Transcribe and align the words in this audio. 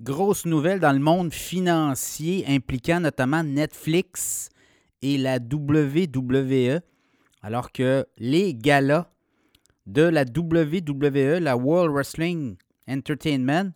grosse 0.00 0.46
nouvelle 0.46 0.78
dans 0.78 0.92
le 0.92 1.00
monde 1.00 1.32
financier 1.32 2.44
impliquant 2.46 3.00
notamment 3.00 3.42
Netflix 3.42 4.48
et 5.02 5.18
la 5.18 5.38
WWE, 5.38 6.80
alors 7.42 7.72
que 7.72 8.06
les 8.16 8.54
galas 8.54 9.08
de 9.86 10.02
la 10.02 10.22
WWE, 10.22 11.40
la 11.40 11.56
World 11.56 11.92
Wrestling 11.92 12.56
Entertainment, 12.88 13.72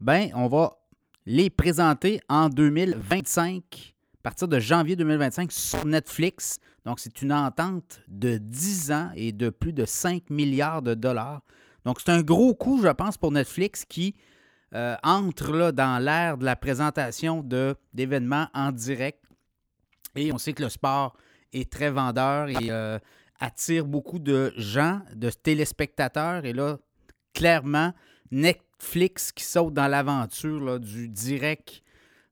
ben, 0.00 0.30
on 0.34 0.48
va 0.48 0.78
les 1.26 1.50
présenter 1.50 2.20
en 2.28 2.48
2025, 2.48 3.94
à 4.14 4.22
partir 4.22 4.48
de 4.48 4.58
janvier 4.58 4.96
2025 4.96 5.52
sur 5.52 5.84
Netflix. 5.86 6.58
Donc, 6.84 6.98
c'est 6.98 7.22
une 7.22 7.32
entente 7.32 8.00
de 8.08 8.38
10 8.38 8.90
ans 8.92 9.10
et 9.14 9.30
de 9.30 9.50
plus 9.50 9.72
de 9.72 9.84
5 9.84 10.30
milliards 10.30 10.82
de 10.82 10.94
dollars. 10.94 11.42
Donc, 11.84 12.00
c'est 12.00 12.10
un 12.10 12.22
gros 12.22 12.54
coup, 12.54 12.80
je 12.82 12.88
pense, 12.88 13.16
pour 13.16 13.30
Netflix 13.30 13.84
qui 13.84 14.16
euh, 14.74 14.96
entre 15.02 15.70
dans 15.70 16.02
l'ère 16.02 16.38
de 16.38 16.44
la 16.44 16.56
présentation 16.56 17.46
d'événements 17.92 18.48
en 18.54 18.72
direct. 18.72 19.22
Et 20.16 20.32
on 20.32 20.38
sait 20.38 20.52
que 20.52 20.62
le 20.62 20.68
sport 20.68 21.16
est 21.52 21.70
très 21.70 21.90
vendeur 21.90 22.48
et 22.48 22.70
euh, 22.70 22.98
attire 23.40 23.84
beaucoup 23.84 24.18
de 24.18 24.52
gens, 24.56 25.00
de 25.14 25.30
téléspectateurs. 25.30 26.44
Et 26.44 26.52
là, 26.52 26.78
clairement, 27.34 27.92
Netflix 28.30 29.32
qui 29.32 29.44
saute 29.44 29.74
dans 29.74 29.88
l'aventure 29.88 30.80
du 30.80 31.08
direct, 31.08 31.82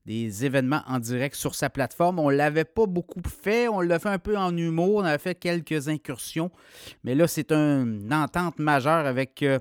des 0.07 0.45
événements 0.45 0.83
en 0.87 0.99
direct 0.99 1.35
sur 1.35 1.55
sa 1.55 1.69
plateforme. 1.69 2.19
On 2.19 2.31
ne 2.31 2.37
l'avait 2.37 2.65
pas 2.65 2.87
beaucoup 2.87 3.21
fait, 3.29 3.69
on 3.69 3.81
l'a 3.81 3.99
fait 3.99 4.09
un 4.09 4.19
peu 4.19 4.37
en 4.37 4.57
humour, 4.57 4.97
on 4.97 5.05
avait 5.05 5.19
fait 5.19 5.35
quelques 5.35 5.89
incursions, 5.89 6.51
mais 7.05 7.15
là, 7.15 7.29
c'est 7.29 7.53
une 7.53 8.13
entente 8.13 8.59
majeure 8.59 9.07
avec 9.07 9.43
euh, 9.43 9.59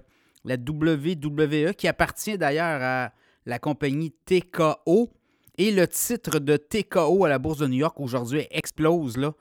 la 0.50 0.56
WWE 0.56 1.74
qui 1.74 1.88
appartient 1.88 2.38
d'ailleurs 2.38 2.82
à 2.82 3.14
la 3.46 3.60
compagnie 3.60 4.12
TKO. 4.26 5.12
Et 5.58 5.72
le 5.72 5.88
titre 5.88 6.40
de 6.40 6.58
TKO 6.58 7.26
à 7.26 7.30
la 7.30 7.38
Bourse 7.38 7.60
de 7.60 7.68
New 7.68 7.78
York 7.78 8.00
aujourd'hui 8.00 8.48
explose, 8.50 9.18
là, 9.18 9.34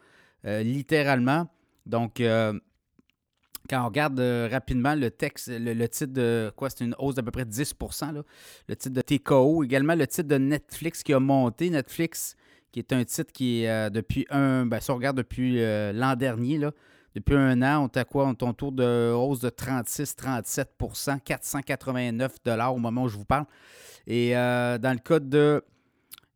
euh, 0.44 0.62
littéralement. 0.62 1.48
Donc, 1.86 2.20
euh, 2.20 2.52
quand 3.70 3.82
on 3.82 3.86
regarde 3.86 4.18
euh, 4.18 4.48
rapidement 4.50 4.94
le 4.94 5.10
texte, 5.10 5.48
le, 5.48 5.86
titre 5.86 6.12
de 6.12 6.52
quoi, 6.56 6.70
c'est 6.70 6.84
une 6.84 6.94
hausse 6.98 7.14
d'à 7.14 7.22
peu 7.22 7.30
près 7.30 7.44
10% 7.44 8.22
le 8.66 8.76
titre 8.76 8.94
de 8.94 9.00
TKO, 9.00 9.62
également 9.62 9.94
le 9.94 10.06
titre 10.06 10.28
de 10.28 10.38
Netflix 10.38 11.02
qui 11.02 11.14
a 11.14 11.20
monté. 11.20 11.70
Netflix, 11.70 12.36
qui 12.72 12.80
est 12.80 12.92
un 12.92 13.04
titre 13.04 13.32
qui 13.32 13.62
est 13.62 13.90
depuis 13.90 14.26
un, 14.30 14.66
ben, 14.66 14.80
si 14.80 14.90
on 14.90 14.96
regarde 14.96 15.16
depuis 15.16 15.60
l'an 15.92 16.16
dernier, 16.16 16.58
là, 16.58 16.72
depuis 17.18 17.36
un 17.36 17.62
an, 17.62 17.84
on 17.84 17.86
est 17.86 17.96
à 17.98 18.04
quoi? 18.04 18.26
On 18.26 18.32
est 18.32 18.42
autour 18.42 18.72
de 18.72 19.12
hausse 19.12 19.40
de 19.40 19.50
36-37% 19.50 21.20
489 21.20 22.36
au 22.70 22.76
moment 22.78 23.04
où 23.04 23.08
je 23.08 23.16
vous 23.16 23.24
parle. 23.24 23.46
Et 24.06 24.32
dans 24.32 24.92
le 24.92 24.98
cas 24.98 25.20
de 25.20 25.62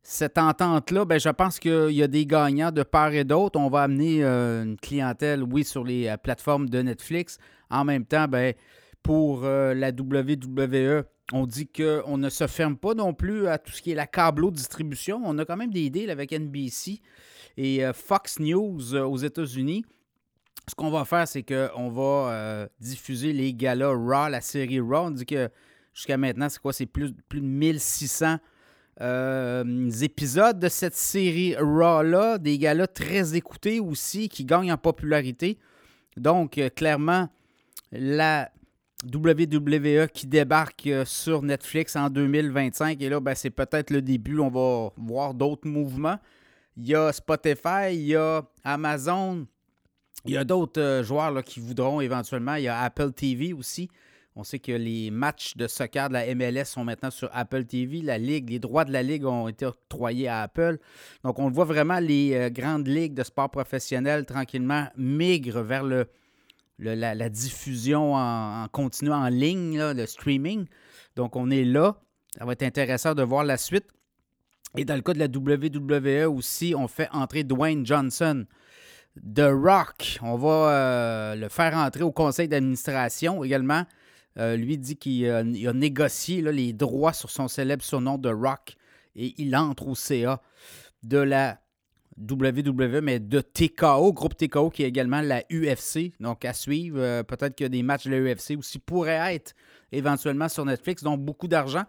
cette 0.03 0.37
entente-là, 0.37 1.05
ben, 1.05 1.17
je 1.17 1.29
pense 1.29 1.59
qu'il 1.59 1.91
y 1.91 2.03
a 2.03 2.07
des 2.07 2.25
gagnants 2.25 2.71
de 2.71 2.83
part 2.83 3.13
et 3.13 3.23
d'autre. 3.23 3.57
On 3.57 3.69
va 3.69 3.83
amener 3.83 4.23
euh, 4.23 4.63
une 4.63 4.77
clientèle, 4.77 5.43
oui, 5.43 5.63
sur 5.63 5.85
les 5.85 6.07
euh, 6.07 6.17
plateformes 6.17 6.69
de 6.69 6.81
Netflix. 6.81 7.37
En 7.69 7.85
même 7.85 8.05
temps, 8.05 8.27
ben, 8.27 8.53
pour 9.01 9.45
euh, 9.45 9.73
la 9.73 9.89
WWE, 9.89 11.05
on 11.31 11.47
dit 11.47 11.67
qu'on 11.67 12.17
ne 12.17 12.29
se 12.29 12.47
ferme 12.47 12.75
pas 12.75 12.93
non 12.93 13.13
plus 13.13 13.47
à 13.47 13.57
tout 13.57 13.71
ce 13.71 13.81
qui 13.81 13.91
est 13.91 13.95
la 13.95 14.05
câbleau 14.05 14.51
distribution. 14.51 15.21
On 15.23 15.37
a 15.39 15.45
quand 15.45 15.55
même 15.55 15.71
des 15.71 15.89
deals 15.89 16.11
avec 16.11 16.33
NBC 16.33 16.99
et 17.55 17.81
Fox 17.93 18.39
News 18.39 18.95
aux 18.95 19.17
États-Unis. 19.17 19.85
Ce 20.67 20.75
qu'on 20.75 20.91
va 20.91 21.05
faire, 21.05 21.27
c'est 21.27 21.43
qu'on 21.43 21.89
va 21.89 22.67
diffuser 22.79 23.33
les 23.33 23.53
galas 23.53 23.89
Raw, 23.89 24.29
la 24.29 24.41
série 24.41 24.79
Raw. 24.79 25.07
On 25.07 25.11
dit 25.11 25.25
que 25.25 25.49
jusqu'à 25.93 26.17
maintenant, 26.17 26.49
c'est 26.49 26.61
quoi? 26.61 26.73
C'est 26.73 26.85
plus, 26.85 27.13
plus 27.29 27.41
de 27.41 27.45
1600 27.45 28.37
euh, 29.01 29.89
épisodes 30.01 30.59
de 30.59 30.69
cette 30.69 30.95
série 30.95 31.55
Raw-là, 31.55 32.37
des 32.37 32.57
gars-là 32.57 32.87
très 32.87 33.35
écoutés 33.35 33.79
aussi, 33.79 34.29
qui 34.29 34.45
gagnent 34.45 34.71
en 34.71 34.77
popularité. 34.77 35.57
Donc, 36.17 36.57
euh, 36.57 36.69
clairement, 36.69 37.29
la 37.91 38.51
WWE 39.11 40.07
qui 40.07 40.27
débarque 40.27 40.87
euh, 40.87 41.05
sur 41.05 41.41
Netflix 41.41 41.95
en 41.95 42.09
2025. 42.09 43.01
Et 43.01 43.09
là, 43.09 43.19
ben, 43.19 43.33
c'est 43.35 43.49
peut-être 43.49 43.89
le 43.89 44.01
début. 44.01 44.39
On 44.39 44.49
va 44.49 44.91
voir 44.97 45.33
d'autres 45.33 45.67
mouvements. 45.67 46.19
Il 46.77 46.87
y 46.87 46.95
a 46.95 47.11
Spotify, 47.11 47.93
il 47.93 48.05
y 48.05 48.15
a 48.15 48.43
Amazon, 48.63 49.45
il 50.25 50.31
y 50.31 50.37
a 50.37 50.43
d'autres 50.43 51.01
joueurs 51.03 51.31
là, 51.31 51.43
qui 51.43 51.59
voudront 51.59 51.99
éventuellement. 52.01 52.55
Il 52.55 52.63
y 52.63 52.67
a 52.67 52.79
Apple 52.79 53.11
TV 53.11 53.53
aussi. 53.53 53.89
On 54.35 54.43
sait 54.43 54.59
que 54.59 54.71
les 54.71 55.11
matchs 55.11 55.55
de 55.57 55.67
soccer 55.67 56.09
de 56.09 56.13
la 56.13 56.33
MLS 56.33 56.65
sont 56.65 56.83
maintenant 56.83 57.11
sur 57.11 57.29
Apple 57.33 57.65
TV. 57.65 58.01
La 58.01 58.17
Ligue, 58.17 58.49
les 58.49 58.59
droits 58.59 58.83
de 58.83 58.91
la 58.91 59.03
Ligue 59.03 59.25
ont 59.25 59.47
été 59.47 59.65
octroyés 59.65 60.27
à 60.27 60.41
Apple. 60.41 60.79
Donc, 61.23 61.37
on 61.37 61.49
voit 61.49 61.65
vraiment 61.65 61.99
les 61.99 62.33
euh, 62.33 62.49
grandes 62.49 62.87
ligues 62.87 63.13
de 63.13 63.23
sport 63.23 63.51
professionnel 63.51 64.25
tranquillement 64.25 64.87
migrent 64.97 65.61
vers 65.61 65.83
la, 66.79 67.29
diffusion 67.29 68.15
en, 68.15 68.67
continu 68.69 69.11
en 69.11 69.27
ligne, 69.27 69.79
le 69.79 70.05
streaming. 70.07 70.65
Donc, 71.15 71.35
on 71.35 71.51
est 71.51 71.65
là. 71.65 71.97
Ça 72.35 72.45
va 72.45 72.53
être 72.53 72.63
intéressant 72.63 73.13
de 73.13 73.21
voir 73.21 73.43
la 73.43 73.57
suite. 73.57 73.85
Et 74.75 74.85
dans 74.85 74.95
le 74.95 75.01
cas 75.01 75.13
de 75.13 75.19
la 75.19 75.27
WWE 75.27 76.27
aussi, 76.27 76.73
on 76.75 76.87
fait 76.87 77.07
entrer 77.11 77.43
Dwayne 77.43 77.85
Johnson. 77.85 78.47
The 79.21 79.51
Rock, 79.51 80.17
on 80.23 80.35
va 80.37 80.49
euh, 80.49 81.35
le 81.35 81.47
faire 81.47 81.75
entrer 81.75 82.03
au 82.03 82.11
conseil 82.11 82.47
d'administration 82.47 83.43
également. 83.43 83.85
Euh, 84.39 84.55
lui 84.55 84.79
dit 84.79 84.95
qu'il 84.95 85.29
a, 85.29 85.43
négocié 85.43 86.41
les 86.41 86.73
droits 86.73 87.13
sur 87.13 87.29
son 87.29 87.47
célèbre 87.47 87.83
surnom 87.83 88.17
de 88.17 88.29
Rock 88.29 88.75
et 89.15 89.35
il 89.37 89.55
entre 89.55 89.87
au 89.87 89.93
CA 89.93 90.41
de 91.03 91.19
la 91.19 91.59
WWE, 92.19 93.01
mais 93.01 93.19
de 93.19 93.41
TKO, 93.41 94.13
groupe 94.13 94.35
TKO 94.35 94.71
qui 94.71 94.83
est 94.83 94.87
également 94.87 95.21
la 95.21 95.43
UFC. 95.51 96.13
Donc 96.19 96.43
à 96.45 96.53
suivre, 96.53 96.99
euh, 96.99 97.21
peut-être 97.21 97.55
que 97.55 97.65
des 97.65 97.83
matchs 97.83 98.07
de 98.07 98.11
la 98.15 98.33
UFC 98.33 98.57
aussi 98.57 98.79
pourraient 98.79 99.35
être 99.35 99.53
éventuellement 99.91 100.49
sur 100.49 100.65
Netflix. 100.65 101.03
Donc 101.03 101.21
beaucoup 101.21 101.47
d'argent. 101.47 101.83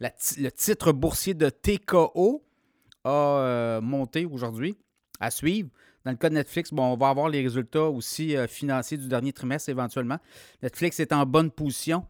le 0.00 0.50
titre 0.50 0.92
boursier 0.92 1.34
de 1.34 1.50
TKO 1.50 2.44
a 3.02 3.80
monté 3.82 4.26
aujourd'hui. 4.26 4.76
À 5.18 5.32
suivre. 5.32 5.70
Dans 6.08 6.12
le 6.12 6.16
cas 6.16 6.30
de 6.30 6.36
Netflix, 6.36 6.72
bon, 6.72 6.94
on 6.94 6.96
va 6.96 7.10
avoir 7.10 7.28
les 7.28 7.42
résultats 7.42 7.84
aussi 7.84 8.34
euh, 8.34 8.46
financiers 8.46 8.96
du 8.96 9.08
dernier 9.08 9.30
trimestre 9.30 9.68
éventuellement. 9.68 10.16
Netflix 10.62 11.00
est 11.00 11.12
en 11.12 11.26
bonne 11.26 11.50
position 11.50 12.06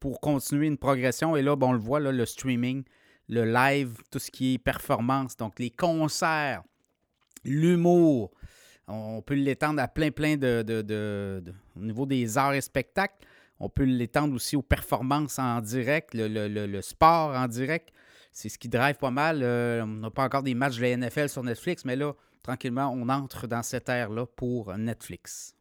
pour 0.00 0.20
continuer 0.20 0.66
une 0.66 0.76
progression. 0.76 1.34
Et 1.34 1.40
là, 1.40 1.56
bon, 1.56 1.70
on 1.70 1.72
le 1.72 1.78
voit, 1.78 1.98
le 1.98 2.26
streaming, 2.26 2.84
le 3.26 3.50
live, 3.50 3.94
tout 4.10 4.18
ce 4.18 4.30
qui 4.30 4.52
est 4.52 4.58
performance, 4.58 5.34
donc 5.34 5.58
les 5.60 5.70
concerts, 5.70 6.62
l'humour. 7.42 8.32
On 8.86 9.22
peut 9.22 9.32
l'étendre 9.32 9.80
à 9.80 9.88
plein, 9.88 10.10
plein 10.10 10.36
de, 10.36 11.42
Au 11.74 11.80
niveau 11.80 12.04
des 12.04 12.36
arts 12.36 12.52
et 12.52 12.60
spectacles, 12.60 13.26
on 13.60 13.70
peut 13.70 13.84
l'étendre 13.84 14.34
aussi 14.34 14.56
aux 14.56 14.62
performances 14.62 15.38
en 15.38 15.62
direct, 15.62 16.10
le, 16.12 16.80
sport 16.82 17.34
en 17.34 17.48
direct. 17.48 17.94
C'est 18.40 18.48
ce 18.48 18.56
qui 18.56 18.68
drive 18.68 18.94
pas 18.94 19.10
mal. 19.10 19.40
Euh, 19.42 19.82
on 19.82 19.86
n'a 19.88 20.10
pas 20.12 20.22
encore 20.22 20.44
des 20.44 20.54
matchs 20.54 20.76
de 20.76 20.82
la 20.82 20.96
NFL 20.96 21.28
sur 21.28 21.42
Netflix, 21.42 21.84
mais 21.84 21.96
là, 21.96 22.12
tranquillement, 22.44 22.88
on 22.94 23.08
entre 23.08 23.48
dans 23.48 23.64
cette 23.64 23.88
ère-là 23.88 24.26
pour 24.26 24.72
Netflix. 24.78 25.56